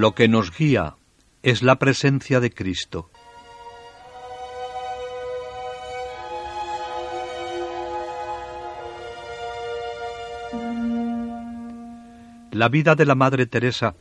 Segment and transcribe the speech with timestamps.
[0.00, 0.94] Lo que nos guía
[1.42, 3.10] es la presencia de Cristo.
[12.52, 13.96] La vida de la Madre Teresa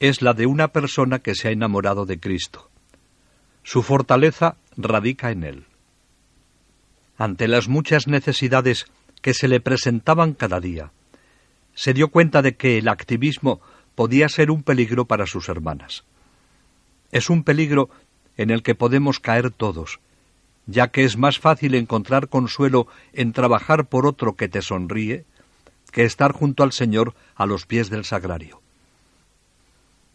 [0.00, 2.70] es la de una persona que se ha enamorado de Cristo.
[3.62, 5.66] Su fortaleza radica en él.
[7.18, 8.86] Ante las muchas necesidades
[9.20, 10.92] que se le presentaban cada día,
[11.74, 13.60] se dio cuenta de que el activismo
[13.94, 16.04] podía ser un peligro para sus hermanas.
[17.12, 17.90] Es un peligro
[18.36, 20.00] en el que podemos caer todos,
[20.66, 25.24] ya que es más fácil encontrar consuelo en trabajar por otro que te sonríe
[25.92, 28.60] que estar junto al Señor a los pies del sagrario.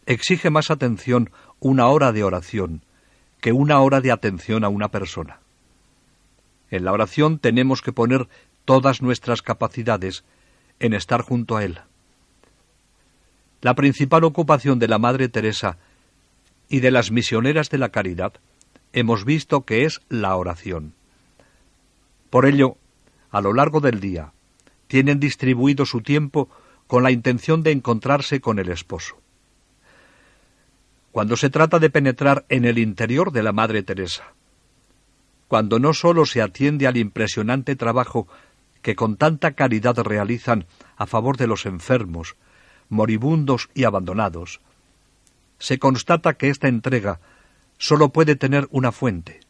[0.04, 2.82] Exige más atención una hora de oración
[3.40, 5.40] que una hora de atención a una persona.
[6.70, 8.28] En la oración tenemos que poner
[8.64, 10.24] todas nuestras capacidades
[10.78, 11.80] en estar junto a Él.
[13.62, 15.76] La principal ocupación de la Madre Teresa
[16.68, 18.32] y de las misioneras de la caridad
[18.92, 20.94] hemos visto que es la oración.
[22.30, 22.76] Por ello,
[23.30, 24.32] a lo largo del día,
[24.86, 26.48] tienen distribuido su tiempo
[26.86, 29.20] con la intención de encontrarse con el esposo.
[31.12, 34.32] Cuando se trata de penetrar en el interior de la Madre Teresa,
[35.48, 38.26] cuando no sólo se atiende al impresionante trabajo
[38.82, 40.66] que con tanta caridad realizan
[40.96, 42.36] a favor de los enfermos,
[42.90, 44.60] moribundos y abandonados,
[45.58, 47.20] se constata que esta entrega
[47.78, 49.40] sólo puede tener una fuente,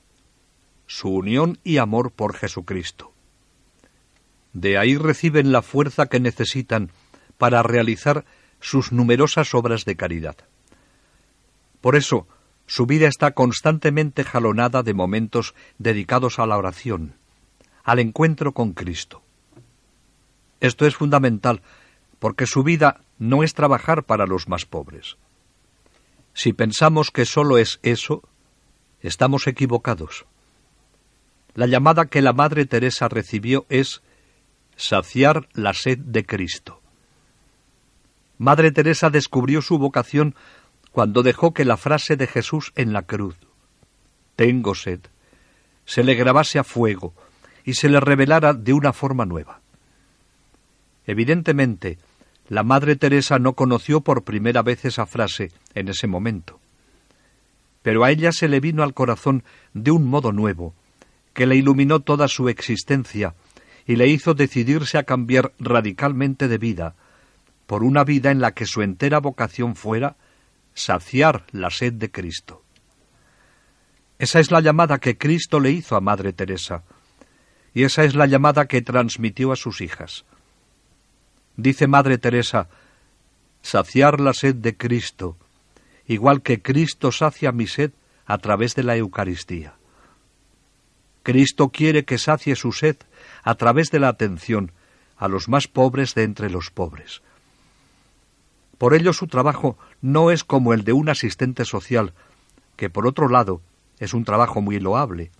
[0.86, 3.12] su unión y amor por Jesucristo.
[4.52, 6.90] De ahí reciben la fuerza que necesitan
[7.38, 8.24] para realizar
[8.60, 10.36] sus numerosas obras de caridad.
[11.80, 12.26] Por eso,
[12.66, 17.14] su vida está constantemente jalonada de momentos dedicados a la oración,
[17.82, 19.22] al encuentro con Cristo.
[20.60, 21.62] Esto es fundamental
[22.20, 25.16] porque su vida no es trabajar para los más pobres.
[26.32, 28.22] Si pensamos que sólo es eso,
[29.00, 30.26] estamos equivocados.
[31.54, 34.02] La llamada que la Madre Teresa recibió es
[34.76, 36.80] saciar la sed de Cristo.
[38.38, 40.34] Madre Teresa descubrió su vocación
[40.92, 43.36] cuando dejó que la frase de Jesús en la cruz,
[44.36, 45.00] tengo sed,
[45.84, 47.14] se le grabase a fuego
[47.64, 49.60] y se le revelara de una forma nueva.
[51.04, 51.98] Evidentemente,
[52.50, 56.58] la Madre Teresa no conoció por primera vez esa frase en ese momento.
[57.82, 60.74] Pero a ella se le vino al corazón de un modo nuevo,
[61.32, 63.36] que le iluminó toda su existencia
[63.86, 66.96] y le hizo decidirse a cambiar radicalmente de vida,
[67.68, 70.16] por una vida en la que su entera vocación fuera
[70.74, 72.64] saciar la sed de Cristo.
[74.18, 76.82] Esa es la llamada que Cristo le hizo a Madre Teresa,
[77.72, 80.24] y esa es la llamada que transmitió a sus hijas.
[81.60, 82.68] Dice Madre Teresa,
[83.60, 85.36] saciar la sed de Cristo,
[86.06, 87.92] igual que Cristo sacia mi sed
[88.24, 89.74] a través de la Eucaristía.
[91.22, 92.96] Cristo quiere que sacie su sed
[93.42, 94.72] a través de la atención
[95.18, 97.20] a los más pobres de entre los pobres.
[98.78, 102.14] Por ello su trabajo no es como el de un asistente social,
[102.76, 103.60] que por otro lado
[103.98, 105.30] es un trabajo muy loable,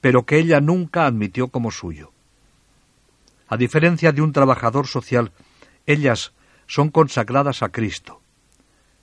[0.00, 2.10] pero que ella nunca admitió como suyo.
[3.48, 5.32] A diferencia de un trabajador social,
[5.86, 6.32] ellas
[6.66, 8.20] son consagradas a Cristo.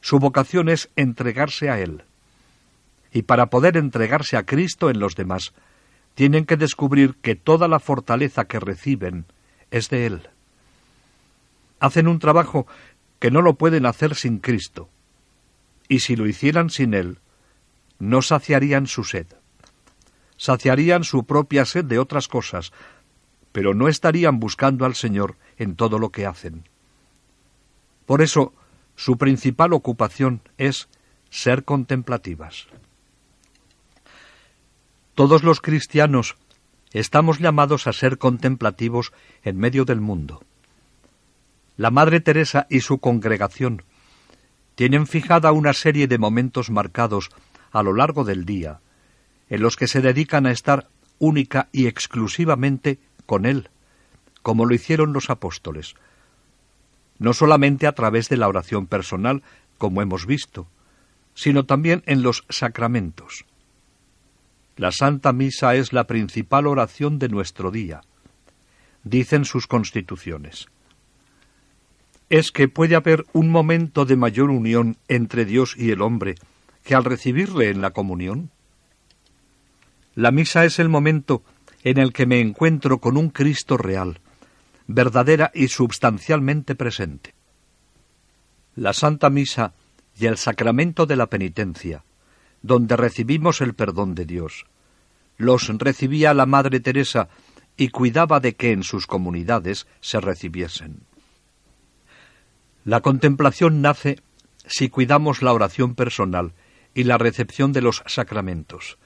[0.01, 2.03] Su vocación es entregarse a Él.
[3.11, 5.53] Y para poder entregarse a Cristo en los demás,
[6.13, 9.25] tienen que descubrir que toda la fortaleza que reciben
[9.71, 10.29] es de Él.
[11.79, 12.67] Hacen un trabajo
[13.19, 14.89] que no lo pueden hacer sin Cristo,
[15.87, 17.19] y si lo hicieran sin Él,
[17.99, 19.27] no saciarían su sed.
[20.37, 22.71] Saciarían su propia sed de otras cosas,
[23.55, 26.67] pero no estarían buscando al Señor en todo lo que hacen.
[28.05, 28.53] Por eso,
[28.97, 30.89] su principal ocupación es
[31.29, 32.67] ser contemplativas.
[35.13, 36.35] Todos los cristianos
[36.91, 40.43] estamos llamados a ser contemplativos en medio del mundo.
[41.77, 43.83] La Madre Teresa y su congregación
[44.75, 47.29] tienen fijada una serie de momentos marcados
[47.71, 48.81] a lo largo del día,
[49.47, 53.69] en los que se dedican a estar única y exclusivamente con Él,
[54.41, 55.95] como lo hicieron los apóstoles,
[57.17, 59.41] no solamente a través de la oración personal,
[59.77, 60.67] como hemos visto,
[61.33, 63.45] sino también en los sacramentos.
[64.77, 68.01] La Santa Misa es la principal oración de nuestro día,
[69.03, 70.67] dicen sus constituciones.
[72.29, 76.35] Es que puede haber un momento de mayor unión entre Dios y el hombre
[76.83, 78.51] que al recibirle en la comunión.
[80.15, 81.43] La misa es el momento
[81.85, 84.19] en el que me encuentro con un Cristo real,
[84.87, 87.35] verdadera y substancialmente presente.
[88.75, 89.73] La Santa Misa
[90.17, 92.03] y el sacramento de la penitencia,
[92.63, 94.65] donde recibimos el perdón de Dios.
[95.37, 97.29] Los recibía la Madre Teresa
[97.77, 101.01] y cuidaba de que en sus comunidades se recibiesen.
[102.83, 104.19] La contemplación nace
[104.65, 106.53] si cuidamos la oración personal
[106.95, 108.97] y la recepción de los sacramentos.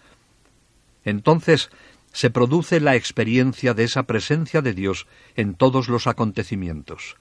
[1.03, 1.69] Entonces
[2.11, 7.15] se produce la experiencia de esa presencia de Dios en todos los acontecimientos.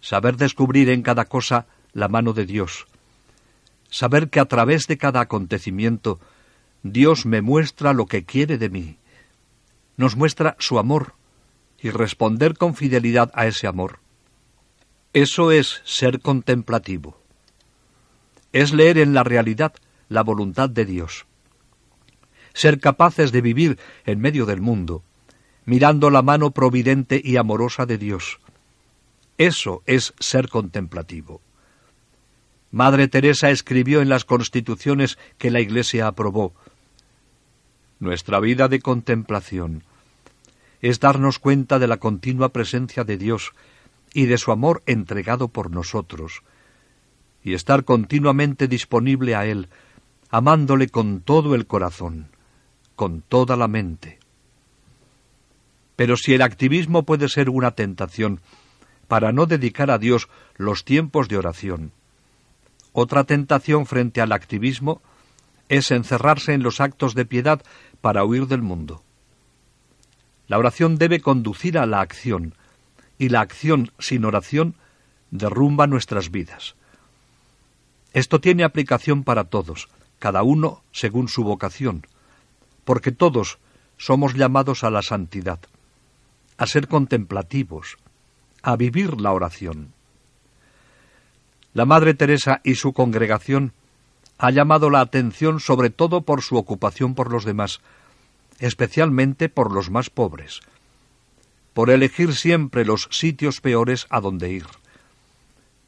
[0.00, 2.86] Saber descubrir en cada cosa la mano de Dios.
[3.90, 6.20] Saber que a través de cada acontecimiento
[6.82, 8.98] Dios me muestra lo que quiere de mí.
[9.96, 11.14] Nos muestra su amor
[11.80, 14.00] y responder con fidelidad a ese amor.
[15.12, 17.20] Eso es ser contemplativo.
[18.52, 19.74] Es leer en la realidad
[20.08, 21.27] la voluntad de Dios
[22.58, 25.04] ser capaces de vivir en medio del mundo,
[25.64, 28.40] mirando la mano providente y amorosa de Dios.
[29.38, 31.40] Eso es ser contemplativo.
[32.72, 36.52] Madre Teresa escribió en las constituciones que la Iglesia aprobó.
[38.00, 39.84] Nuestra vida de contemplación
[40.82, 43.52] es darnos cuenta de la continua presencia de Dios
[44.12, 46.42] y de su amor entregado por nosotros,
[47.44, 49.68] y estar continuamente disponible a Él,
[50.28, 52.30] amándole con todo el corazón
[52.98, 54.18] con toda la mente.
[55.94, 58.40] Pero si el activismo puede ser una tentación
[59.06, 61.92] para no dedicar a Dios los tiempos de oración,
[62.92, 65.00] otra tentación frente al activismo
[65.68, 67.62] es encerrarse en los actos de piedad
[68.00, 69.04] para huir del mundo.
[70.48, 72.56] La oración debe conducir a la acción,
[73.16, 74.74] y la acción sin oración
[75.30, 76.74] derrumba nuestras vidas.
[78.12, 82.04] Esto tiene aplicación para todos, cada uno según su vocación,
[82.88, 83.58] porque todos
[83.98, 85.60] somos llamados a la santidad,
[86.56, 87.98] a ser contemplativos,
[88.62, 89.92] a vivir la oración.
[91.74, 93.74] La Madre Teresa y su congregación
[94.38, 97.82] ha llamado la atención sobre todo por su ocupación por los demás,
[98.58, 100.60] especialmente por los más pobres,
[101.74, 104.66] por elegir siempre los sitios peores a donde ir,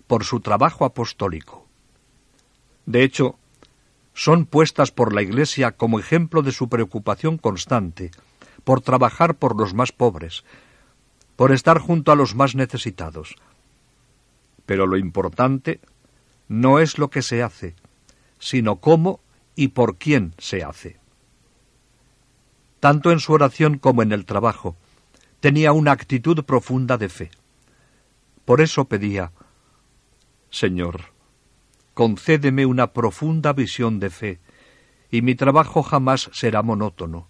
[0.06, 1.66] por su trabajo apostólico.
[2.84, 3.38] De hecho,
[4.14, 8.10] son puestas por la Iglesia como ejemplo de su preocupación constante
[8.64, 10.44] por trabajar por los más pobres,
[11.36, 13.36] por estar junto a los más necesitados.
[14.66, 15.80] Pero lo importante
[16.48, 17.74] no es lo que se hace,
[18.38, 19.20] sino cómo
[19.56, 20.98] y por quién se hace.
[22.80, 24.76] Tanto en su oración como en el trabajo,
[25.40, 27.30] tenía una actitud profunda de fe.
[28.44, 29.32] Por eso pedía,
[30.50, 31.12] Señor,
[32.00, 34.40] concédeme una profunda visión de fe,
[35.10, 37.28] y mi trabajo jamás será monótono.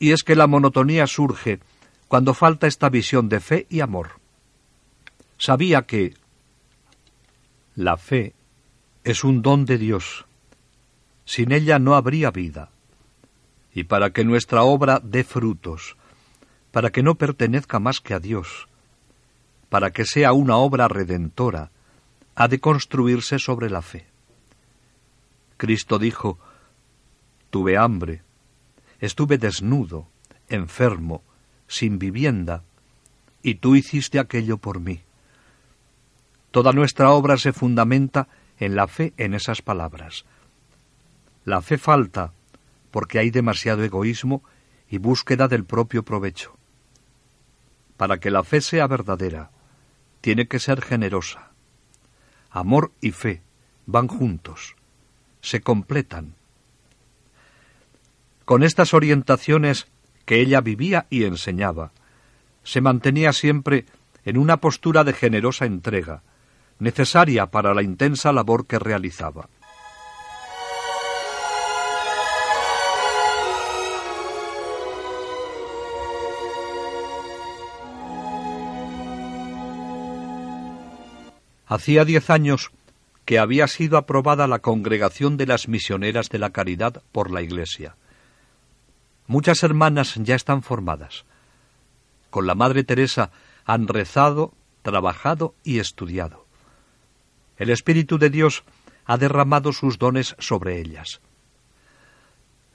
[0.00, 1.60] Y es que la monotonía surge
[2.08, 4.18] cuando falta esta visión de fe y amor.
[5.38, 6.14] Sabía que
[7.76, 8.34] la fe
[9.04, 10.26] es un don de Dios.
[11.24, 12.70] Sin ella no habría vida.
[13.72, 15.96] Y para que nuestra obra dé frutos,
[16.72, 18.66] para que no pertenezca más que a Dios,
[19.68, 21.70] para que sea una obra redentora,
[22.36, 24.06] ha de construirse sobre la fe.
[25.56, 26.38] Cristo dijo,
[27.50, 28.22] Tuve hambre,
[29.00, 30.06] estuve desnudo,
[30.48, 31.22] enfermo,
[31.66, 32.62] sin vivienda,
[33.42, 35.00] y tú hiciste aquello por mí.
[36.50, 38.28] Toda nuestra obra se fundamenta
[38.58, 40.24] en la fe en esas palabras.
[41.44, 42.32] La fe falta
[42.90, 44.42] porque hay demasiado egoísmo
[44.90, 46.56] y búsqueda del propio provecho.
[47.96, 49.50] Para que la fe sea verdadera,
[50.20, 51.45] tiene que ser generosa,
[52.56, 53.42] Amor y fe
[53.84, 54.76] van juntos,
[55.42, 56.36] se completan.
[58.46, 59.88] Con estas orientaciones
[60.24, 61.92] que ella vivía y enseñaba.
[62.64, 63.84] Se mantenía siempre
[64.24, 66.22] en una postura de generosa entrega,
[66.78, 69.50] necesaria para la intensa labor que realizaba.
[81.66, 82.70] Hacía diez años
[83.24, 87.96] que había sido aprobada la Congregación de las Misioneras de la Caridad por la Iglesia.
[89.26, 91.24] Muchas hermanas ya están formadas.
[92.30, 93.32] Con la Madre Teresa
[93.64, 96.46] han rezado, trabajado y estudiado.
[97.56, 98.62] El Espíritu de Dios
[99.04, 101.20] ha derramado sus dones sobre ellas.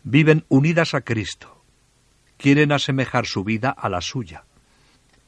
[0.04, 1.64] Viven unidas a Cristo.
[2.36, 4.44] Quieren asemejar su vida a la suya.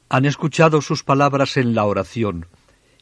[0.10, 2.48] Han escuchado sus palabras en la oración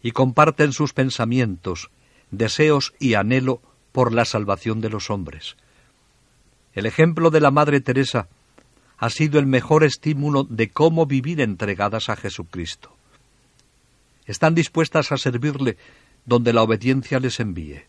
[0.02, 1.92] y comparten sus pensamientos,
[2.32, 5.58] deseos y anhelo por la salvación de los hombres.
[6.74, 8.28] El ejemplo de la Madre Teresa
[8.98, 12.96] ha sido el mejor estímulo de cómo vivir entregadas a Jesucristo.
[14.26, 15.78] Están dispuestas a servirle
[16.26, 17.86] donde la obediencia les envíe.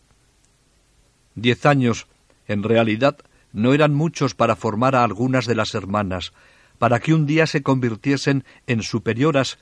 [1.35, 2.07] Diez años,
[2.47, 3.17] en realidad,
[3.53, 6.33] no eran muchos para formar a algunas de las hermanas,
[6.79, 9.59] para que un día se convirtiesen en superioras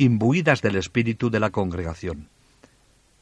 [0.00, 2.28] imbuidas del espíritu de la congregación.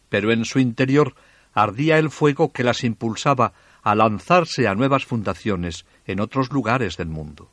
[0.09, 1.15] Pero en su interior
[1.53, 7.09] ardía el fuego que las impulsaba a lanzarse a nuevas fundaciones en otros lugares del
[7.09, 7.51] mundo.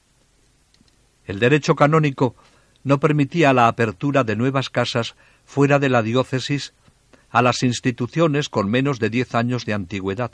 [1.26, 2.36] El derecho canónico
[2.84, 6.74] no permitía la apertura de nuevas casas fuera de la diócesis
[7.32, 10.32] a las instituciones con menos de diez años de antigüedad,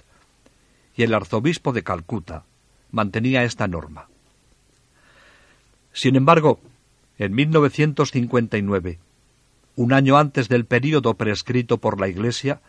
[0.97, 2.43] y el arzobispo de Calcuta
[2.91, 4.09] mantenía esta norma.
[5.93, 6.59] Sin embargo,
[7.21, 8.97] en 1959,
[9.75, 12.61] un año antes del período prescrito por la Iglesia,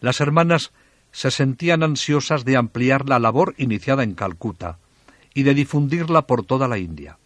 [0.00, 0.72] las hermanas
[1.12, 4.78] se sentían ansiosas de ampliar la labor iniciada en Calcuta
[5.34, 7.18] y de difundirla por toda la India.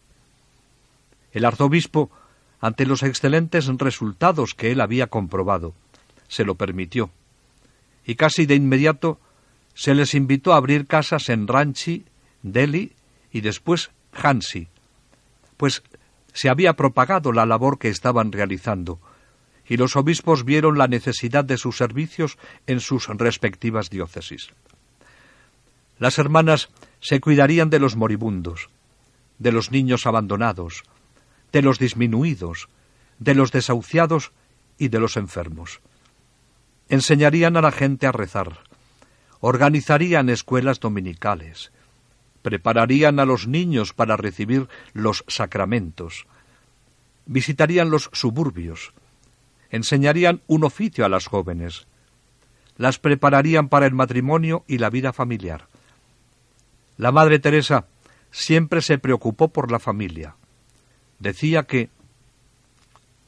[1.32, 2.10] El arzobispo,
[2.60, 5.72] ante los excelentes resultados que él había comprobado,
[6.28, 7.10] se lo permitió,
[8.04, 9.18] y casi de inmediato
[9.72, 12.04] se les invitó a abrir casas en Ranchi,
[12.42, 12.92] Delhi
[13.32, 14.68] y después Hansi,
[15.56, 15.82] pues
[16.32, 19.00] se había propagado la labor que estaban realizando,
[19.66, 24.50] y los obispos vieron la necesidad de sus servicios en sus respectivas diócesis.
[25.98, 26.70] Las hermanas
[27.00, 28.70] se cuidarían de los moribundos,
[29.38, 30.82] de los niños abandonados,
[31.52, 32.68] de los disminuidos,
[33.18, 34.32] de los desahuciados
[34.78, 35.80] y de los enfermos.
[36.88, 38.60] Enseñarían a la gente a rezar,
[39.40, 41.70] organizarían escuelas dominicales,
[42.42, 46.26] prepararían a los niños para recibir los sacramentos,
[47.26, 48.92] visitarían los suburbios,
[49.70, 51.86] enseñarían un oficio a las jóvenes,
[52.76, 55.68] las prepararían para el matrimonio y la vida familiar.
[56.96, 57.86] La Madre Teresa
[58.30, 60.36] siempre se preocupó por la familia.
[61.18, 61.90] Decía que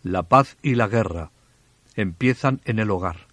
[0.03, 1.31] la paz y la guerra
[1.95, 3.29] empiezan en el hogar.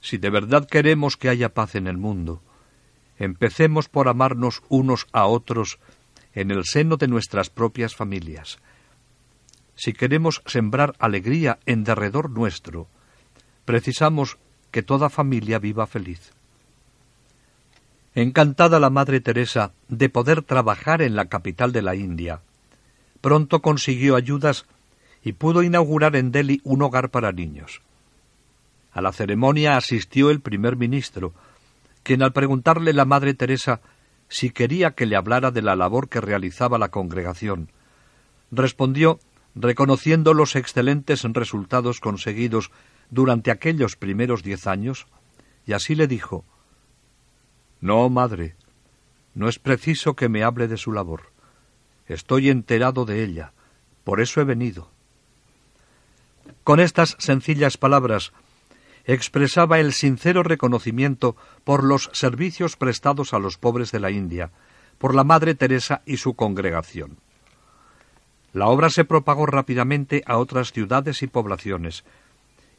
[0.00, 2.42] Si de verdad queremos que haya paz en el mundo,
[3.20, 5.78] empecemos por amarnos unos a otros
[6.34, 8.58] en el seno de nuestras propias familias.
[9.76, 12.88] Si queremos sembrar alegría en derredor nuestro,
[13.64, 14.38] precisamos
[14.70, 16.32] que toda familia viva feliz.
[18.14, 22.40] Encantada la Madre Teresa de poder trabajar en la capital de la India,
[23.20, 24.64] pronto consiguió ayudas
[25.22, 27.82] y pudo inaugurar en Delhi un hogar para niños.
[28.92, 31.34] A la ceremonia asistió el primer ministro,
[32.02, 33.80] quien al preguntarle la Madre Teresa
[34.28, 37.70] si quería que le hablara de la labor que realizaba la congregación,
[38.50, 39.18] respondió
[39.54, 42.70] reconociendo los excelentes resultados conseguidos
[43.10, 45.06] durante aquellos primeros diez años,
[45.66, 46.44] y así le dijo
[47.80, 48.54] No, madre,
[49.34, 51.32] no es preciso que me hable de su labor.
[52.06, 53.52] Estoy enterado de ella,
[54.04, 54.90] por eso he venido.
[56.64, 58.32] Con estas sencillas palabras
[59.04, 64.50] expresaba el sincero reconocimiento por los servicios prestados a los pobres de la India,
[64.98, 67.18] por la Madre Teresa y su congregación.
[68.52, 72.04] La obra se propagó rápidamente a otras ciudades y poblaciones,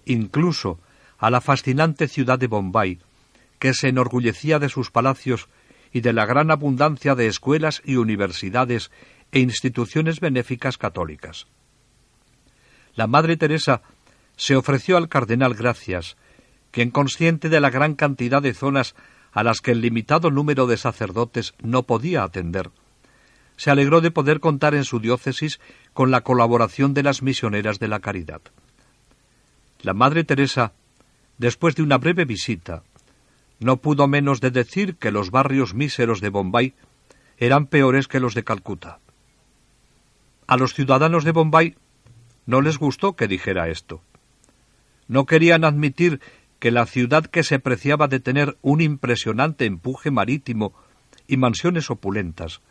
[0.05, 0.79] incluso
[1.17, 2.99] a la fascinante ciudad de Bombay,
[3.59, 5.47] que se enorgullecía de sus palacios
[5.93, 8.91] y de la gran abundancia de escuelas y universidades
[9.31, 11.47] e instituciones benéficas católicas.
[12.95, 13.81] La Madre Teresa
[14.41, 16.17] se ofreció al cardenal Gracias,
[16.71, 18.95] quien consciente de la gran cantidad de zonas
[19.31, 22.71] a las que el limitado número de sacerdotes no podía atender,
[23.55, 25.59] se alegró de poder contar en su diócesis
[25.93, 28.41] con la colaboración de las misioneras de la caridad.
[29.83, 30.73] La Madre Teresa,
[31.37, 32.81] después de una breve visita,
[33.59, 36.73] no pudo menos de decir que los barrios míseros de Bombay
[37.37, 39.01] eran peores que los de Calcuta.
[40.47, 41.75] A los ciudadanos de Bombay
[42.47, 44.01] no les gustó que dijera esto.
[45.11, 46.21] No querían admitir
[46.57, 50.73] que la ciudad que se preciaba de tener un impresionante empuje marítimo
[51.27, 52.61] y mansiones opulentas,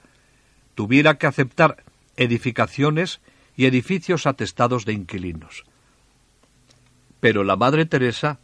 [0.75, 1.85] tuviera que aceptar
[2.16, 3.20] edificaciones
[3.59, 5.64] y edificios atestados de inquilinos.
[7.20, 8.38] Pero la Madre Teresa,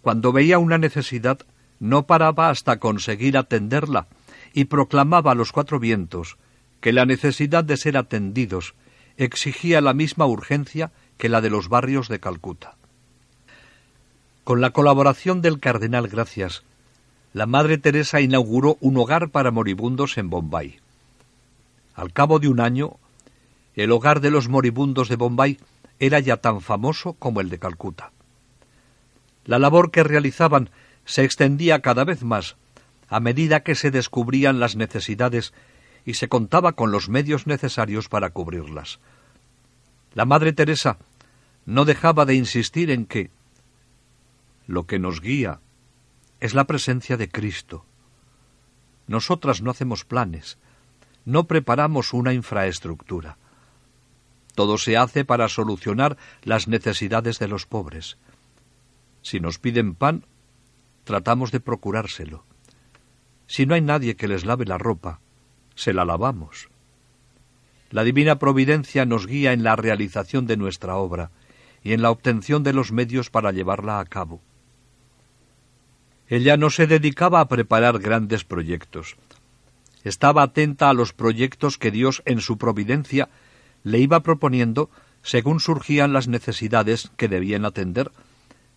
[0.00, 1.40] cuando veía una necesidad,
[1.80, 4.06] no paraba hasta conseguir atenderla
[4.54, 6.38] y proclamaba a los cuatro vientos
[6.80, 8.74] que la necesidad de ser atendidos
[9.18, 12.78] exigía la misma urgencia que la de los barrios de Calcuta.
[14.48, 16.62] Con la colaboración del cardenal Gracias,
[17.34, 20.80] la Madre Teresa inauguró un hogar para moribundos en Bombay.
[21.94, 22.96] Al cabo de un año,
[23.74, 25.58] el hogar de los moribundos de Bombay
[25.98, 28.10] era ya tan famoso como el de Calcuta.
[29.44, 30.70] La labor que realizaban
[31.04, 32.56] se extendía cada vez más
[33.10, 35.52] a medida que se descubrían las necesidades
[36.06, 38.98] y se contaba con los medios necesarios para cubrirlas.
[40.14, 40.96] La Madre Teresa
[41.66, 43.30] no dejaba de insistir en que
[44.68, 45.60] lo que nos guía
[46.40, 47.84] es la presencia de Cristo.
[49.08, 50.58] Nosotras no hacemos planes,
[51.24, 53.38] no preparamos una infraestructura.
[54.54, 58.18] Todo se hace para solucionar las necesidades de los pobres.
[59.22, 60.26] Si nos piden pan,
[61.04, 62.44] tratamos de procurárselo.
[63.46, 65.20] Si no hay nadie que les lave la ropa,
[65.74, 66.68] se la lavamos.
[67.90, 71.30] La divina providencia nos guía en la realización de nuestra obra
[71.82, 74.42] y en la obtención de los medios para llevarla a cabo.
[76.28, 79.16] Ella no se dedicaba a preparar grandes proyectos.
[80.04, 83.28] Estaba atenta a los proyectos que Dios en su providencia
[83.82, 84.90] le iba proponiendo
[85.22, 88.12] según surgían las necesidades que debían atender,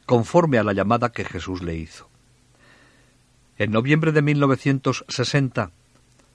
[0.05, 2.09] conforme a la llamada que Jesús le hizo.
[3.57, 5.71] En noviembre de 1960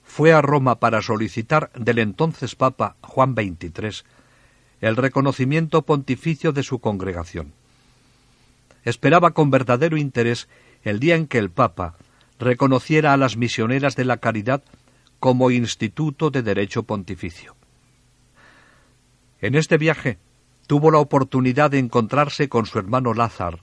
[0.03, 4.03] fue a Roma para solicitar del entonces Papa Juan XXIII
[4.79, 7.53] el reconocimiento pontificio de su congregación.
[8.83, 10.47] Esperaba con verdadero interés
[10.89, 11.95] el día en que el Papa
[12.39, 14.63] reconociera a las misioneras de la caridad
[15.19, 17.55] como instituto de derecho pontificio.
[19.41, 20.17] En este viaje
[20.65, 23.59] tuvo la oportunidad de encontrarse con su hermano Lázaro,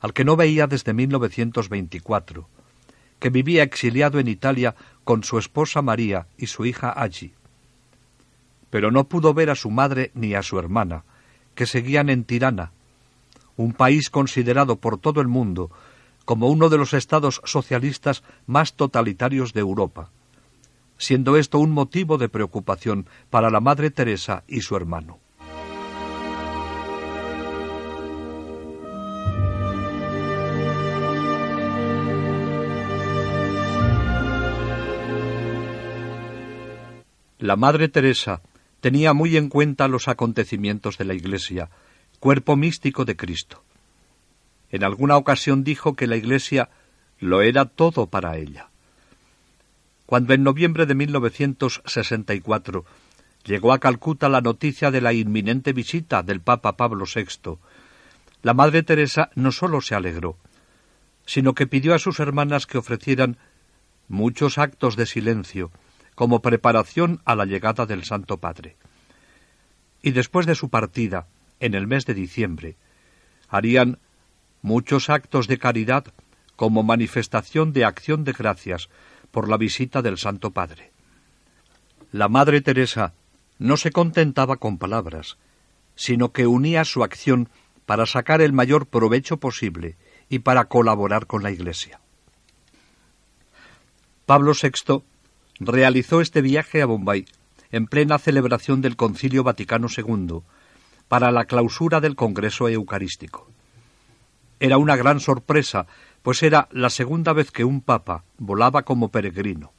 [0.00, 2.48] al que no veía desde 1924,
[3.18, 7.32] que vivía exiliado en Italia con su esposa María y su hija allí.
[8.70, 11.02] Pero no pudo ver a su madre ni a su hermana,
[11.56, 12.70] que seguían en Tirana,
[13.56, 15.70] un país considerado por todo el mundo
[16.24, 20.10] como uno de los estados socialistas más totalitarios de Europa
[21.02, 25.18] siendo esto un motivo de preocupación para la Madre Teresa y su hermano.
[37.40, 38.40] La Madre Teresa
[38.80, 41.70] tenía muy en cuenta los acontecimientos de la Iglesia,
[42.20, 43.64] cuerpo místico de Cristo.
[44.72, 46.70] En alguna ocasión dijo que la Iglesia
[47.20, 48.70] lo era todo para ella.
[50.06, 52.84] Cuando en noviembre de 1964
[53.44, 57.58] llegó a Calcuta la noticia de la inminente visita del Papa Pablo VI,
[58.42, 60.36] la Madre Teresa no sólo se alegró,
[61.26, 63.36] sino que pidió a sus hermanas que ofrecieran
[64.08, 65.70] muchos actos de silencio
[66.14, 68.76] como preparación a la llegada del Santo Padre.
[70.02, 71.28] Y después de su partida,
[71.60, 72.76] en el mes de diciembre,
[73.48, 73.98] harían
[74.62, 76.06] muchos actos de caridad
[76.56, 78.88] como manifestación de acción de gracias
[79.30, 80.92] por la visita del Santo Padre.
[82.12, 83.14] La Madre Teresa
[83.58, 85.38] no se contentaba con palabras,
[85.94, 87.48] sino que unía su acción
[87.86, 89.96] para sacar el mayor provecho posible
[90.28, 92.00] y para colaborar con la Iglesia.
[94.26, 95.02] Pablo VI
[95.58, 97.26] realizó este viaje a Bombay
[97.70, 100.40] en plena celebración del Concilio Vaticano II
[101.08, 103.48] para la clausura del Congreso Eucarístico.
[104.62, 105.88] Era una gran sorpresa
[106.22, 109.72] pues era la segunda vez que un papa volaba como peregrino,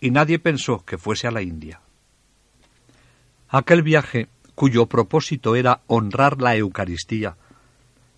[0.00, 1.80] y nadie pensó que fuese a la India.
[3.48, 7.36] Aquel viaje, cuyo propósito era honrar la Eucaristía,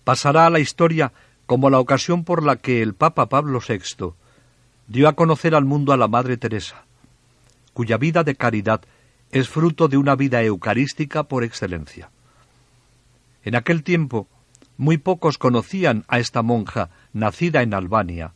[0.03, 1.11] pasará a la historia
[1.47, 4.13] como la ocasión por la que el Papa Pablo VI
[4.87, 6.85] dio a conocer al mundo a la Madre Teresa,
[7.73, 8.81] cuya vida de caridad
[9.31, 12.11] es fruto de una vida eucarística por excelencia.
[13.43, 14.27] En aquel tiempo,
[14.81, 18.33] muy pocos conocían a esta monja nacida en Albania,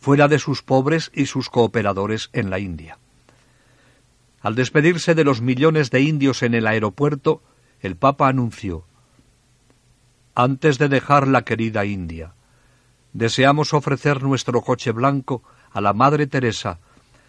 [0.00, 2.96] fuera de sus pobres y sus cooperadores en la India.
[4.40, 7.42] Al despedirse de los millones de indios en el aeropuerto,
[7.82, 8.86] el Papa anunció
[10.34, 12.32] Antes de dejar la querida India,
[13.12, 16.78] deseamos ofrecer nuestro coche blanco a la Madre Teresa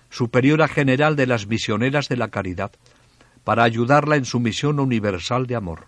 [0.09, 2.71] superiora general de las misioneras de la caridad,
[3.43, 5.87] para ayudarla en su misión universal de amor.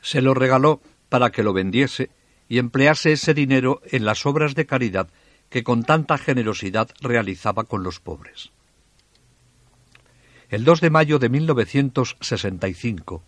[0.00, 0.80] Se lo regaló
[1.10, 2.08] para que lo vendiese
[2.48, 5.08] y emplease ese dinero en las obras de caridad
[5.50, 8.50] que con tanta generosidad realizaba con los pobres.
[10.48, 13.22] El 2 de mayo de 1965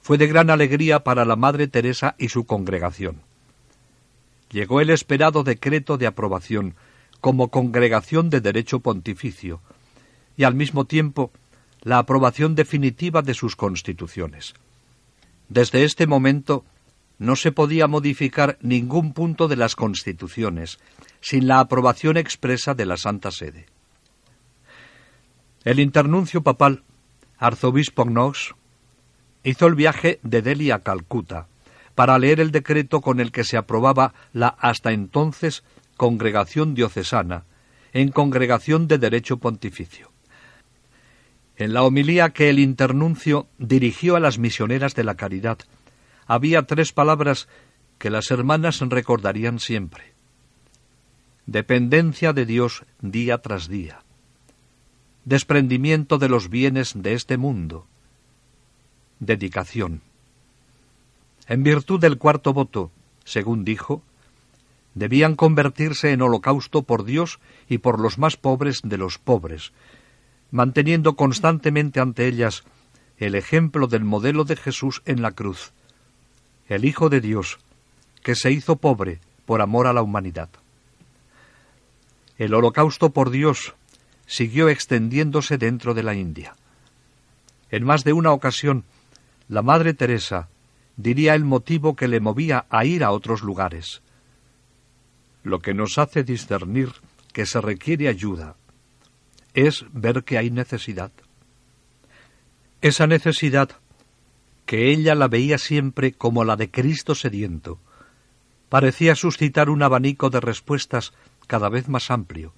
[0.00, 3.22] fue de gran alegría para la Madre Teresa y su congregación.
[4.50, 6.74] Llegó el esperado decreto de aprobación
[7.20, 9.60] como congregación de derecho pontificio
[10.36, 11.32] y al mismo tiempo
[11.82, 14.54] la aprobación definitiva de sus constituciones.
[15.48, 16.64] Desde este momento
[17.18, 20.78] no se podía modificar ningún punto de las constituciones
[21.20, 23.66] sin la aprobación expresa de la Santa Sede.
[25.64, 26.84] El internuncio papal,
[27.38, 28.54] arzobispo Knox,
[29.42, 31.48] hizo el viaje de Delhi a Calcuta
[31.94, 35.64] para leer el decreto con el que se aprobaba la hasta entonces
[35.96, 37.44] congregación diocesana
[37.92, 40.10] en congregación de derecho pontificio.
[41.56, 45.58] En la homilía que el internuncio dirigió a las misioneras de la caridad,
[46.28, 47.48] había tres palabras
[47.98, 50.12] que las hermanas recordarían siempre.
[51.46, 54.04] Dependencia de Dios día tras día.
[55.24, 57.86] Desprendimiento de los bienes de este mundo.
[59.18, 60.02] Dedicación.
[61.48, 62.92] En virtud del cuarto voto,
[63.24, 64.02] según dijo,
[64.94, 69.72] debían convertirse en holocausto por Dios y por los más pobres de los pobres,
[70.50, 72.64] manteniendo constantemente ante ellas
[73.16, 75.72] el ejemplo del modelo de Jesús en la cruz,
[76.68, 77.58] el Hijo de Dios,
[78.22, 80.50] que se hizo pobre por amor a la humanidad.
[82.36, 83.74] El holocausto por Dios
[84.26, 86.54] siguió extendiéndose dentro de la India.
[87.70, 88.84] En más de una ocasión,
[89.48, 90.48] la Madre Teresa
[90.96, 94.02] diría el motivo que le movía a ir a otros lugares.
[95.42, 96.92] Lo que nos hace discernir
[97.32, 98.56] que se requiere ayuda
[99.54, 101.10] es ver que hay necesidad.
[102.80, 103.70] Esa necesidad,
[104.68, 107.80] que ella la veía siempre como la de Cristo sediento,
[108.68, 111.14] parecía suscitar un abanico de respuestas
[111.46, 112.52] cada vez más amplio.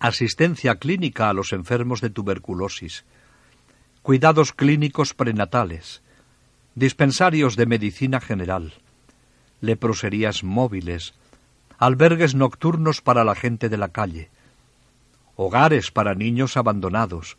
[0.00, 3.06] Asistencia clínica a los enfermos de tuberculosis,
[4.02, 6.02] cuidados clínicos prenatales,
[6.74, 8.74] dispensarios de medicina general,
[9.62, 11.14] leproserías móviles,
[11.78, 14.28] albergues nocturnos para la gente de la calle,
[15.36, 17.38] hogares para niños abandonados,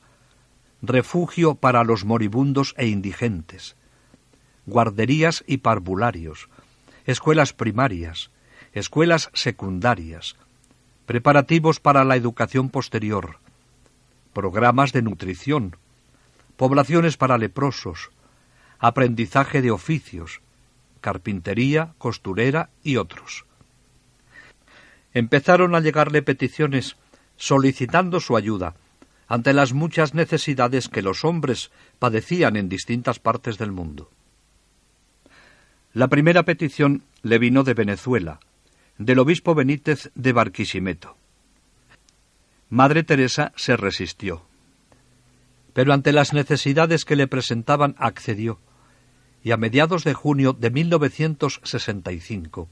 [0.82, 3.76] refugio para los moribundos e indigentes,
[4.66, 6.50] guarderías y parvularios,
[7.06, 8.32] escuelas primarias,
[8.74, 10.36] escuelas secundarias,
[11.06, 13.38] preparativos para la educación posterior,
[14.34, 15.76] programas de nutrición,
[16.56, 18.12] poblaciones para leprosos,
[18.80, 20.42] aprendizaje de oficios,
[21.02, 23.46] carpintería, costurera y otros.
[25.14, 26.96] Empezaron a llegarle peticiones
[27.36, 28.76] solicitando su ayuda
[29.30, 34.10] ante las muchas necesidades que los hombres padecían en distintas partes del mundo.
[35.94, 38.40] La primera petición le vino de Venezuela,
[38.98, 41.16] del obispo Benítez de Barquisimeto.
[42.70, 44.46] Madre Teresa se resistió,
[45.74, 48.60] pero ante las necesidades que le presentaban accedió,
[49.44, 52.68] y a mediados de junio de 1965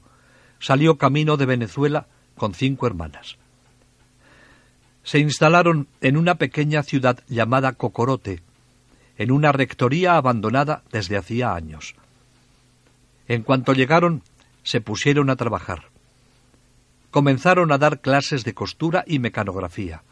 [0.58, 3.38] salió camino de Venezuela con cinco hermanas
[5.08, 8.42] se instalaron en una pequeña ciudad llamada Cocorote,
[9.16, 11.94] en una rectoría abandonada desde hacía años.
[13.26, 14.22] En cuanto llegaron,
[14.64, 15.84] se pusieron a trabajar.
[17.10, 20.02] Comenzaron a dar clases de costura y mecanografía.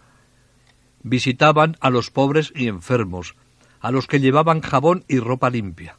[1.03, 3.35] Visitaban a los pobres y enfermos,
[3.83, 5.99] a los que llevaban jabón y ropa limpia.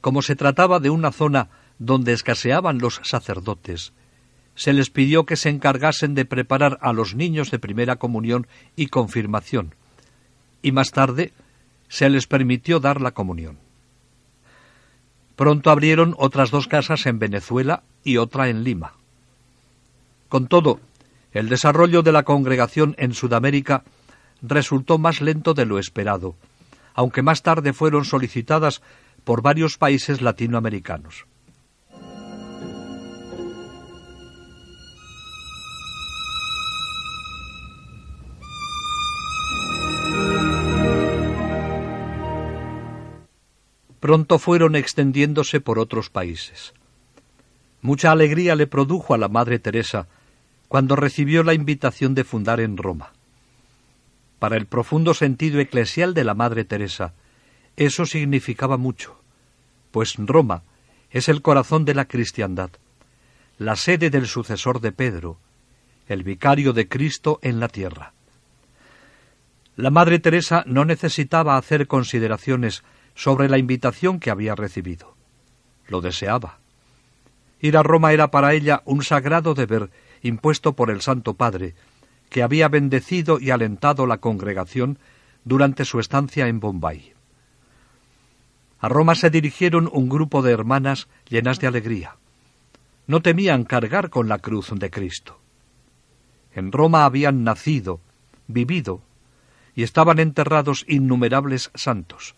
[0.00, 1.48] Como se trataba de una zona
[1.80, 3.92] donde escaseaban los sacerdotes,
[4.58, 8.88] se les pidió que se encargasen de preparar a los niños de primera comunión y
[8.88, 9.76] confirmación,
[10.62, 11.32] y más tarde
[11.88, 13.56] se les permitió dar la comunión.
[15.36, 18.94] Pronto abrieron otras dos casas en Venezuela y otra en Lima.
[20.28, 20.80] Con todo,
[21.30, 23.84] el desarrollo de la congregación en Sudamérica
[24.42, 26.34] resultó más lento de lo esperado,
[26.94, 28.82] aunque más tarde fueron solicitadas
[29.22, 31.27] por varios países latinoamericanos.
[44.00, 46.72] Pronto fueron extendiéndose por otros países.
[47.82, 50.08] Mucha alegría le produjo a la Madre Teresa
[50.68, 53.12] cuando recibió la invitación de fundar en Roma.
[54.38, 57.14] Para el profundo sentido eclesial de la Madre Teresa,
[57.76, 59.20] eso significaba mucho,
[59.90, 60.62] pues Roma
[61.10, 62.70] es el corazón de la cristiandad,
[63.58, 65.38] la sede del sucesor de Pedro,
[66.06, 68.12] el vicario de Cristo en la tierra.
[69.76, 72.82] La Madre Teresa no necesitaba hacer consideraciones
[73.18, 75.16] sobre la invitación que había recibido.
[75.88, 76.60] Lo deseaba.
[77.60, 79.90] Ir a Roma era para ella un sagrado deber
[80.22, 81.74] impuesto por el Santo Padre,
[82.30, 85.00] que había bendecido y alentado la congregación
[85.44, 87.12] durante su estancia en Bombay.
[88.78, 92.14] A Roma se dirigieron un grupo de hermanas llenas de alegría.
[93.08, 95.40] No temían cargar con la cruz de Cristo.
[96.54, 98.00] En Roma habían nacido,
[98.46, 99.02] vivido,
[99.74, 102.37] y estaban enterrados innumerables santos.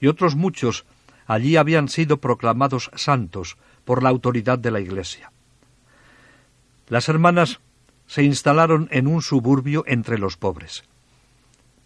[0.00, 0.84] Y otros muchos
[1.26, 5.32] allí habían sido proclamados santos por la autoridad de la Iglesia.
[6.88, 7.60] Las hermanas
[8.06, 10.84] se instalaron en un suburbio entre los pobres.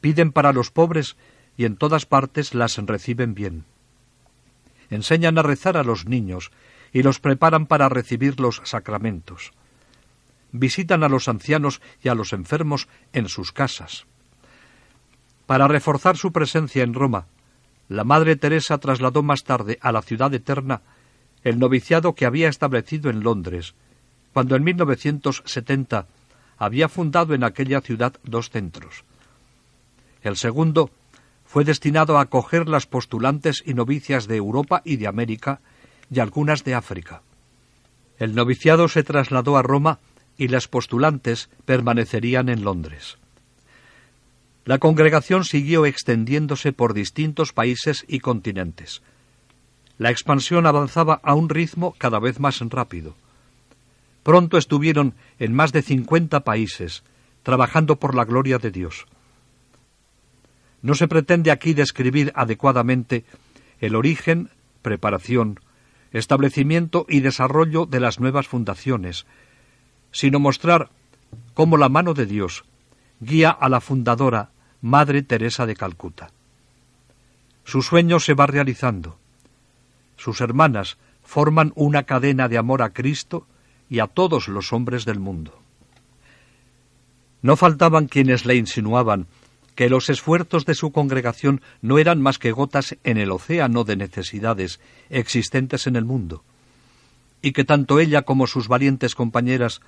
[0.01, 1.17] Piden para los pobres
[1.57, 3.65] y en todas partes las reciben bien.
[4.91, 6.51] Enseñan a rezar a los niños
[6.93, 9.53] y los preparan para recibir los sacramentos.
[10.53, 14.07] Visitan a los ancianos y a los enfermos en sus casas.
[15.47, 17.27] Para reforzar su presencia en Roma,
[17.91, 20.81] la Madre Teresa trasladó más tarde a la ciudad eterna
[21.43, 23.75] el noviciado que había establecido en Londres,
[24.33, 26.07] cuando en 1970
[26.57, 29.05] había fundado en aquella ciudad dos centros.
[30.23, 30.91] El segundo
[31.45, 35.61] fue destinado a acoger las postulantes y novicias de Europa y de América
[36.13, 37.23] y algunas de África.
[38.19, 39.99] El noviciado se trasladó a Roma
[40.37, 43.19] y las postulantes permanecerían en Londres.
[44.71, 49.03] La congregación siguió extendiéndose por distintos países y continentes.
[49.99, 53.17] La expansión avanzaba a un ritmo cada vez más rápido.
[54.23, 57.03] Pronto estuvieron en más de cincuenta países,
[57.43, 59.07] trabajando por la gloria de Dios.
[60.83, 63.25] No se pretende aquí describir adecuadamente
[63.81, 64.51] el origen,
[64.83, 65.59] preparación,
[66.13, 69.27] establecimiento y desarrollo de las nuevas fundaciones,
[70.13, 70.91] sino mostrar
[71.55, 72.63] cómo la mano de Dios
[73.19, 74.53] guía a la fundadora
[74.83, 76.31] Madre Teresa de Calcuta.
[77.65, 79.19] Su sueño se va realizando.
[80.17, 83.47] Sus hermanas forman una cadena de amor a Cristo
[83.91, 85.61] y a todos los hombres del mundo.
[87.43, 89.27] No faltaban quienes le insinuaban
[89.75, 93.97] que los esfuerzos de su congregación no eran más que gotas en el océano de
[93.97, 96.43] necesidades existentes en el mundo,
[97.43, 99.81] y que tanto ella como sus valientes compañeras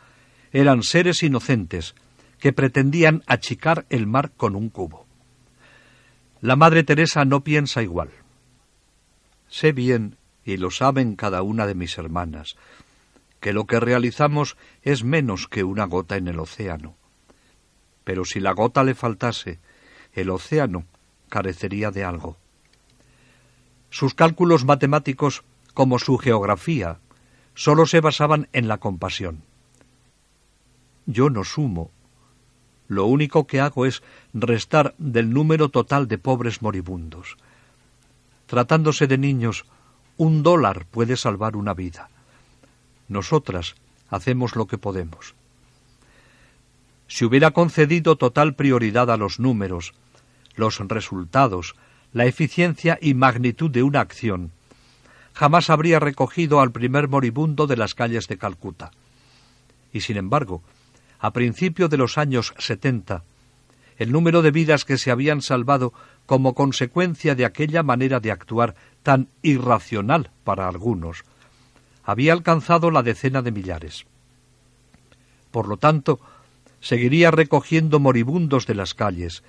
[0.53, 1.95] eran seres inocentes
[2.43, 5.07] que pretendían achicar el mar con un cubo.
[6.41, 8.11] La Madre Teresa no piensa igual.
[9.49, 12.57] Sé bien, y lo saben cada una de mis hermanas,
[13.39, 16.97] que lo que realizamos es menos que una gota en el océano.
[18.03, 19.61] Pero si la gota le faltase,
[20.13, 20.85] el océano
[21.29, 22.39] carecería de algo.
[23.91, 26.99] Sus cálculos matemáticos, como su geografía,
[27.55, 29.45] sólo se basaban en la compasión.
[31.07, 31.93] Yo no sumo.
[32.93, 34.03] Lo único que hago es
[34.35, 37.39] restar del número total de pobres moribundos.
[38.47, 39.65] Tratándose de niños,
[40.19, 42.11] un dólar puede salvar una vida.
[43.09, 43.77] Nosotras
[44.11, 45.35] hacemos lo que podemos.
[47.09, 49.95] Si hubiera concedido total prioridad a los números,
[50.55, 51.75] los resultados,
[52.13, 54.51] la eficiencia y magnitud de una acción,
[55.33, 58.91] jamás habría recogido al primer moribundo de las calles de Calcuta.
[59.95, 60.63] Y sin embargo,
[61.23, 63.23] a principio de los años setenta,
[63.97, 65.93] el número de vidas que se habían salvado
[66.27, 71.23] como consecuencia de aquella manera de actuar tan irracional para algunos,
[72.03, 74.05] había alcanzado la decena de millares.
[75.53, 76.19] Por lo tanto,
[76.81, 79.45] seguiría recogiendo moribundos de las calles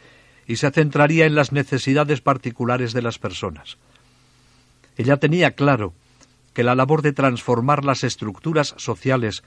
[0.46, 3.80] y se centraría en las necesidades particulares de las personas.
[4.96, 5.96] Ella tenía claro
[6.54, 9.44] que la labor de transformar las estructuras sociales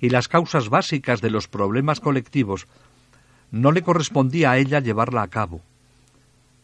[0.00, 2.66] y las causas básicas de los problemas colectivos
[3.50, 5.60] no le correspondía a ella llevarla a cabo.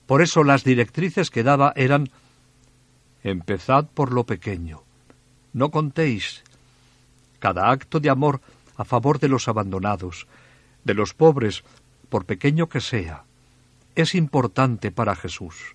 [0.06, 2.10] Por eso las directrices que daba eran
[3.24, 4.82] Empezad por lo pequeño,
[5.54, 6.44] no contéis.
[7.38, 8.42] Cada acto de amor
[8.76, 10.26] a favor de los abandonados,
[10.84, 11.64] de los pobres,
[12.10, 13.24] por pequeño que sea,
[13.94, 15.74] es importante para Jesús.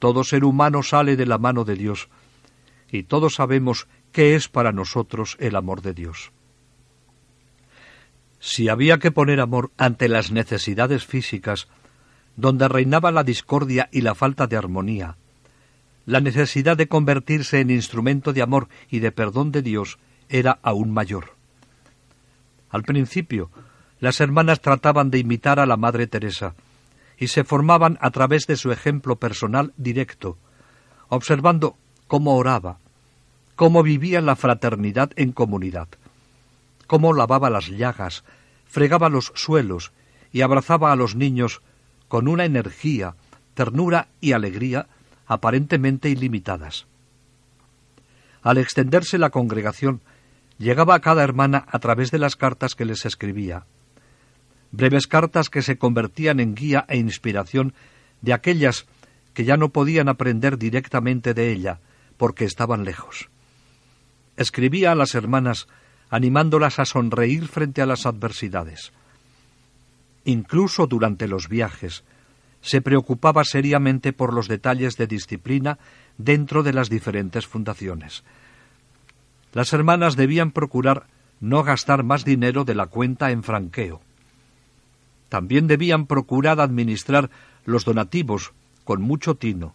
[0.00, 2.08] Todo ser humano sale de la mano de Dios,
[2.90, 6.32] y todos sabemos qué es para nosotros el amor de Dios.
[8.46, 11.66] Si había que poner amor ante las necesidades físicas,
[12.36, 15.16] donde reinaba la discordia y la falta de armonía,
[16.04, 20.92] la necesidad de convertirse en instrumento de amor y de perdón de Dios era aún
[20.92, 21.32] mayor.
[22.68, 23.50] Al principio,
[23.98, 26.54] las hermanas trataban de imitar a la Madre Teresa
[27.18, 30.36] y se formaban a través de su ejemplo personal directo,
[31.08, 31.78] observando
[32.08, 32.76] cómo oraba,
[33.56, 35.88] cómo vivía la fraternidad en comunidad,
[36.86, 38.24] cómo lavaba las llagas,
[38.66, 39.92] fregaba los suelos
[40.32, 41.62] y abrazaba a los niños
[42.08, 43.14] con una energía,
[43.54, 44.86] ternura y alegría
[45.26, 46.86] aparentemente ilimitadas.
[48.42, 50.00] Al extenderse la congregación,
[50.58, 53.64] llegaba a cada hermana a través de las cartas que les escribía.
[54.70, 57.74] Breves cartas que se convertían en guía e inspiración
[58.20, 58.86] de aquellas
[59.32, 61.80] que ya no podían aprender directamente de ella,
[62.16, 63.28] porque estaban lejos.
[64.36, 65.68] Escribía a las hermanas
[66.14, 68.92] animándolas a sonreír frente a las adversidades.
[70.24, 72.04] Incluso durante los viajes,
[72.60, 75.76] se preocupaba seriamente por los detalles de disciplina
[76.16, 78.22] dentro de las diferentes fundaciones.
[79.54, 81.08] Las hermanas debían procurar
[81.40, 84.00] no gastar más dinero de la cuenta en franqueo.
[85.28, 87.28] También debían procurar administrar
[87.64, 88.52] los donativos
[88.84, 89.74] con mucho tino,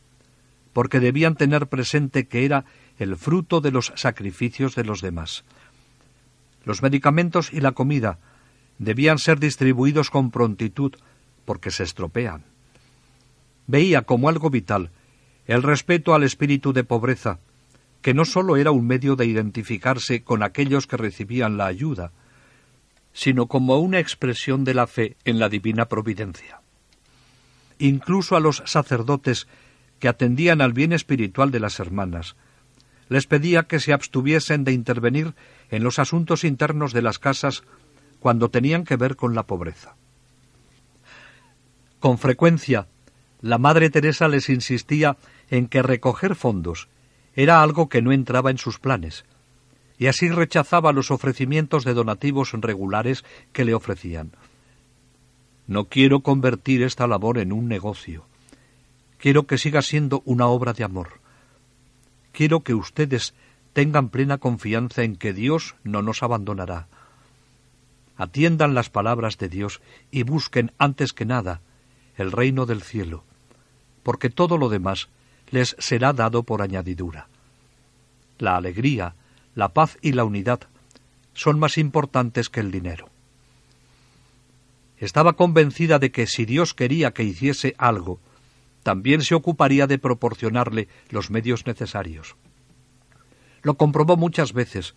[0.71, 2.63] porque debían tener presente que era
[2.97, 5.43] el fruto de los sacrificios de los demás.
[6.65, 8.19] Los medicamentos y la comida
[8.77, 10.93] debían ser distribuidos con prontitud,
[11.45, 12.43] porque se estropean.
[13.67, 14.91] Veía como algo vital
[15.47, 17.39] el respeto al espíritu de pobreza,
[18.01, 22.11] que no sólo era un medio de identificarse con aquellos que recibían la ayuda,
[23.13, 26.61] sino como una expresión de la fe en la divina providencia.
[27.79, 29.47] Incluso a los sacerdotes
[29.99, 32.35] que atendían al bien espiritual de las hermanas,
[33.09, 35.33] les pedía que se abstuviesen de intervenir
[35.69, 37.63] en los asuntos internos de las casas
[38.19, 39.95] cuando tenían que ver con la pobreza.
[41.99, 42.87] Con frecuencia,
[43.41, 45.17] la Madre Teresa les insistía
[45.49, 46.89] en que recoger fondos
[47.35, 49.25] era algo que no entraba en sus planes,
[49.97, 54.31] y así rechazaba los ofrecimientos de donativos regulares que le ofrecían.
[55.67, 58.25] No quiero convertir esta labor en un negocio.
[59.17, 61.19] Quiero que siga siendo una obra de amor.
[62.31, 63.33] Quiero que ustedes
[63.79, 66.87] tengan plena confianza en que Dios no nos abandonará.
[68.17, 69.79] Atiendan las palabras de Dios
[70.11, 71.61] y busquen antes que nada
[72.17, 73.23] el reino del cielo,
[74.03, 75.07] porque todo lo demás
[75.49, 77.29] les será dado por añadidura.
[78.37, 79.15] La alegría,
[79.55, 80.59] la paz y la unidad
[81.33, 83.07] son más importantes que el dinero.
[84.97, 88.19] Estaba convencida de que si Dios quería que hiciese algo,
[88.83, 92.35] también se ocuparía de proporcionarle los medios necesarios.
[93.61, 94.95] Lo comprobó muchas veces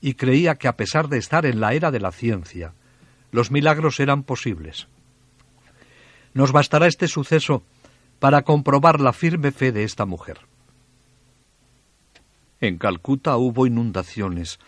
[0.00, 2.72] y creía que a pesar de estar en la era de la ciencia,
[3.32, 4.88] los milagros eran posibles.
[6.32, 7.62] Nos bastará este suceso
[8.18, 10.38] para comprobar la firme fe de esta mujer.
[12.60, 14.58] En Calcuta hubo inundaciones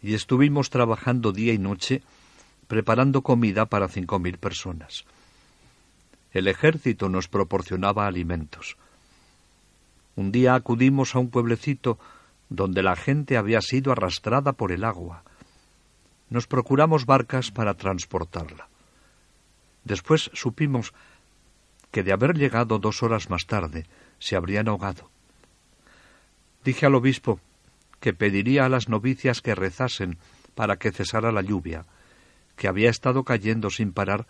[0.00, 2.02] y estuvimos trabajando día y noche
[2.68, 5.04] preparando comida para cinco mil personas.
[6.32, 8.76] El ejército nos proporcionaba alimentos.
[10.16, 11.98] Un día acudimos a un pueblecito
[12.48, 15.24] donde la gente había sido arrastrada por el agua.
[16.30, 18.68] Nos procuramos barcas para transportarla.
[19.84, 20.92] Después supimos
[21.90, 23.86] que de haber llegado dos horas más tarde
[24.18, 25.10] se habrían ahogado.
[26.64, 27.40] Dije al obispo
[28.00, 30.18] que pediría a las novicias que rezasen
[30.54, 31.84] para que cesara la lluvia,
[32.56, 34.26] que había estado cayendo sin parar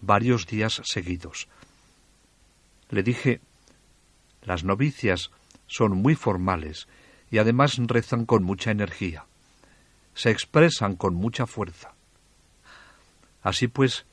[0.00, 1.48] varios días seguidos.
[2.90, 3.40] Le dije
[4.42, 5.30] las novicias
[5.66, 6.88] son muy formales
[7.30, 9.26] y además rezan con mucha energía.
[10.14, 11.94] Se expresan con mucha fuerza.
[13.42, 14.06] Así pues,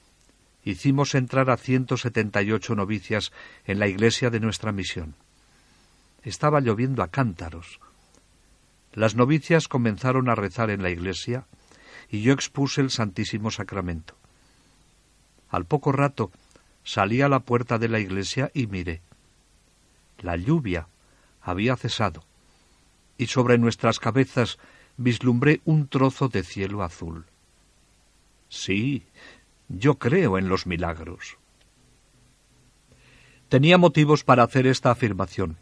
[0.64, 3.32] hicimos entrar a ciento setenta y ocho novicias
[3.66, 5.16] en la iglesia de nuestra misión.
[6.24, 7.80] Estaba lloviendo a cántaros.
[8.94, 11.46] Las novicias comenzaron a rezar en la iglesia
[12.10, 14.16] y yo expuse el Santísimo Sacramento.
[15.50, 16.32] Al poco rato
[16.84, 19.02] salí a la puerta de la iglesia y miré.
[20.20, 20.88] La lluvia
[21.42, 22.24] había cesado
[23.18, 24.58] y sobre nuestras cabezas
[24.98, 27.26] vislumbré un trozo de cielo azul.
[28.50, 29.04] Sí,
[29.68, 31.38] yo creo en los milagros.
[33.50, 35.58] Tenía motivos para hacer esta afirmación,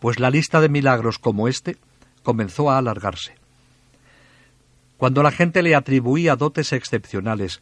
[0.00, 1.76] pues la lista de milagros como este
[2.22, 3.34] comenzó a alargarse.
[4.96, 7.60] Cuando la gente le atribuía dotes excepcionales,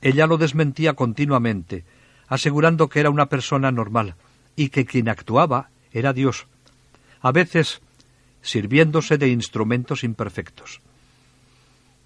[0.00, 1.84] ella lo desmentía continuamente,
[2.28, 4.14] asegurando que era una persona normal
[4.54, 6.46] y que quien actuaba era Dios,
[7.20, 7.80] a veces
[8.42, 10.80] sirviéndose de instrumentos imperfectos.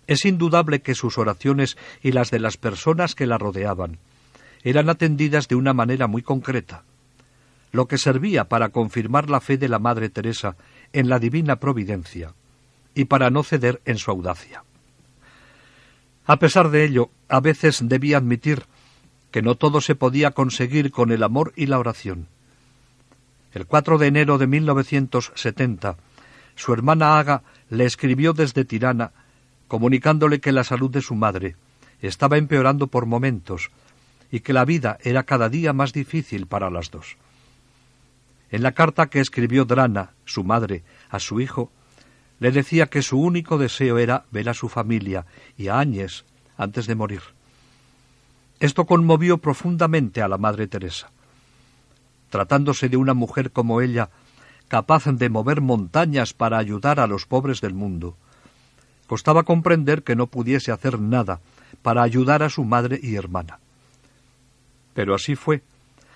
[0.06, 3.98] Es indudable que sus oraciones y las de las personas que la rodeaban
[4.64, 6.84] eran atendidas de una manera muy concreta,
[7.72, 10.56] lo que servía para confirmar la fe de la Madre Teresa
[10.92, 12.34] en la divina providencia
[12.94, 14.64] y para no ceder en su audacia.
[16.26, 18.64] A pesar de ello, a veces debía admitir
[19.30, 22.28] que no todo se podía conseguir con el amor y la oración.
[23.52, 25.96] El 4 de enero de 1970,
[26.54, 29.12] su hermana Aga le escribió desde Tirana
[29.68, 31.56] comunicándole que la salud de su madre
[32.00, 33.70] estaba empeorando por momentos
[34.30, 37.16] y que la vida era cada día más difícil para las dos.
[38.50, 41.70] En la carta que escribió Drana, su madre, a su hijo,
[42.38, 45.24] le decía que su único deseo era ver a su familia
[45.56, 46.24] y a Áñez
[46.58, 47.22] antes de morir.
[48.60, 51.10] Esto conmovió profundamente a la Madre Teresa.
[52.30, 54.10] Tratándose de una mujer como ella,
[54.72, 58.16] capaz de mover montañas para ayudar a los pobres del mundo,
[59.06, 61.40] costaba comprender que no pudiese hacer nada
[61.82, 63.58] para ayudar a su madre y hermana.
[64.94, 65.60] Pero así fue,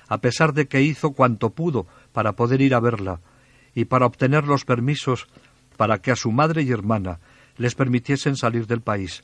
[0.08, 3.20] a pesar de que hizo cuanto pudo para poder ir a verla
[3.74, 5.26] y para obtener los permisos
[5.76, 7.18] para que a su madre y hermana
[7.58, 9.22] les permitiesen salir del país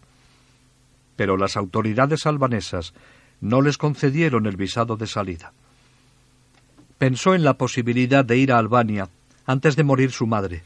[1.16, 2.94] pero las autoridades albanesas
[3.40, 5.52] no les concedieron el visado de salida.
[6.98, 9.08] Pensó en la posibilidad de ir a Albania
[9.46, 10.62] antes de morir su madre,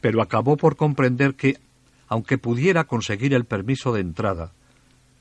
[0.00, 1.58] pero acabó por comprender que,
[2.08, 4.52] aunque pudiera conseguir el permiso de entrada,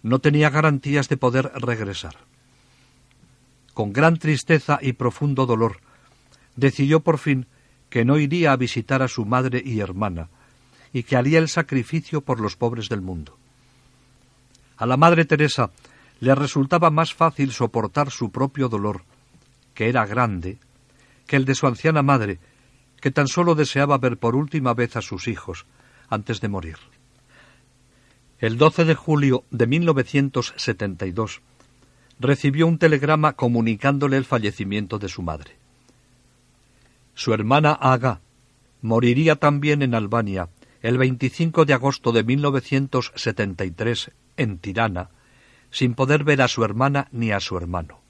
[0.04, 2.16] no tenía garantías de poder regresar.
[3.74, 5.80] Con gran tristeza y profundo dolor,
[6.56, 7.48] decidió por fin
[7.90, 10.30] que no iría a visitar a su madre y hermana,
[10.94, 13.38] y que haría el sacrificio por los pobres del mundo.
[14.78, 15.72] A la Madre Teresa
[16.20, 19.04] le resultaba más fácil soportar su propio dolor,
[19.74, 20.58] que era grande,
[21.28, 22.40] que el de su anciana madre,
[23.06, 25.68] que tan solo deseaba ver por última vez a sus hijos
[26.10, 26.78] antes de morir.
[28.40, 31.42] El 12 de julio de 1972
[32.20, 35.56] recibió un telegrama comunicándole el fallecimiento de su madre.
[37.14, 38.22] Su hermana Aga
[38.82, 40.50] moriría también en Albania
[40.82, 45.10] el 25 de agosto de 1973 en Tirana,
[45.70, 48.05] sin poder ver a su hermana ni a su hermano.